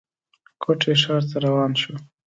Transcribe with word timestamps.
کوټې 0.61 0.93
ښار 1.01 1.23
ته 1.29 1.37
روان 1.45 1.71
شو. 1.81 1.93